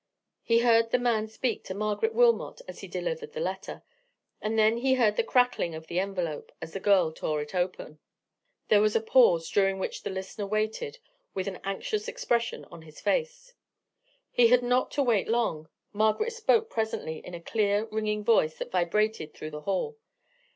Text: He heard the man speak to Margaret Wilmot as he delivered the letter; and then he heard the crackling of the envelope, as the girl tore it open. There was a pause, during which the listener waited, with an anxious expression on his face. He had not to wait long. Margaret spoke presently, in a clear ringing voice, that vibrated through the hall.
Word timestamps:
He 0.41 0.61
heard 0.61 0.89
the 0.89 0.97
man 0.97 1.27
speak 1.27 1.63
to 1.65 1.75
Margaret 1.75 2.15
Wilmot 2.15 2.59
as 2.67 2.79
he 2.79 2.87
delivered 2.87 3.33
the 3.33 3.39
letter; 3.39 3.83
and 4.41 4.57
then 4.57 4.77
he 4.77 4.95
heard 4.95 5.15
the 5.15 5.23
crackling 5.23 5.75
of 5.75 5.85
the 5.85 5.99
envelope, 5.99 6.51
as 6.59 6.73
the 6.73 6.79
girl 6.79 7.11
tore 7.11 7.39
it 7.39 7.53
open. 7.53 7.99
There 8.69 8.81
was 8.81 8.95
a 8.95 8.99
pause, 8.99 9.47
during 9.51 9.77
which 9.77 10.01
the 10.01 10.09
listener 10.09 10.47
waited, 10.47 10.97
with 11.35 11.45
an 11.47 11.59
anxious 11.63 12.07
expression 12.07 12.65
on 12.71 12.81
his 12.81 12.99
face. 12.99 13.53
He 14.31 14.47
had 14.47 14.63
not 14.63 14.89
to 14.93 15.03
wait 15.03 15.27
long. 15.27 15.69
Margaret 15.93 16.33
spoke 16.33 16.71
presently, 16.71 17.19
in 17.19 17.35
a 17.35 17.39
clear 17.39 17.85
ringing 17.91 18.23
voice, 18.23 18.57
that 18.57 18.71
vibrated 18.71 19.35
through 19.35 19.51
the 19.51 19.61
hall. 19.61 19.99